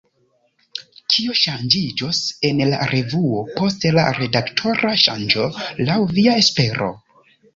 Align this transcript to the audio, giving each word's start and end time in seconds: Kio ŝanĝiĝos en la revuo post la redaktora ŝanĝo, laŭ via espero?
Kio 1.15 1.33
ŝanĝiĝos 1.39 2.21
en 2.49 2.63
la 2.71 2.79
revuo 2.93 3.43
post 3.59 3.85
la 3.97 4.05
redaktora 4.19 4.95
ŝanĝo, 5.05 5.45
laŭ 5.91 5.99
via 6.17 6.35
espero? 6.45 6.89